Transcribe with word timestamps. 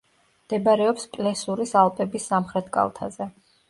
მდებარეობს 0.45 1.05
პლესურის 1.19 1.77
ალპების 1.85 2.29
სამხრეთ 2.35 2.77
კალთაზე. 2.81 3.35